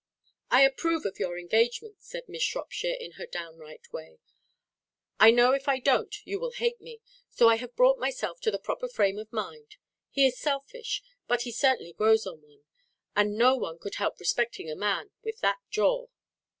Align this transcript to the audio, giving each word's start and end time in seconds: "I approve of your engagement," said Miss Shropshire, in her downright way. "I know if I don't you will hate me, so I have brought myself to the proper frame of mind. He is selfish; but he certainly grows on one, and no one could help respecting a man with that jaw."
"I 0.49 0.63
approve 0.63 1.05
of 1.05 1.19
your 1.19 1.37
engagement," 1.37 1.97
said 2.01 2.27
Miss 2.27 2.41
Shropshire, 2.41 2.95
in 2.99 3.11
her 3.21 3.27
downright 3.27 3.93
way. 3.93 4.17
"I 5.19 5.29
know 5.29 5.51
if 5.51 5.67
I 5.67 5.77
don't 5.77 6.15
you 6.25 6.39
will 6.39 6.53
hate 6.53 6.81
me, 6.81 7.01
so 7.29 7.47
I 7.47 7.57
have 7.57 7.75
brought 7.75 7.99
myself 7.99 8.41
to 8.41 8.49
the 8.49 8.57
proper 8.57 8.87
frame 8.87 9.19
of 9.19 9.31
mind. 9.31 9.75
He 10.09 10.25
is 10.25 10.39
selfish; 10.39 11.03
but 11.27 11.43
he 11.43 11.51
certainly 11.51 11.93
grows 11.93 12.25
on 12.25 12.41
one, 12.41 12.63
and 13.15 13.37
no 13.37 13.55
one 13.55 13.77
could 13.77 13.93
help 14.01 14.19
respecting 14.19 14.71
a 14.71 14.75
man 14.75 15.11
with 15.21 15.39
that 15.41 15.59
jaw." 15.69 16.07